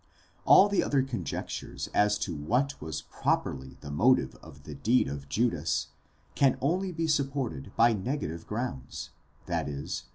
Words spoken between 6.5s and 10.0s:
only be supported by negative grounds, i.e.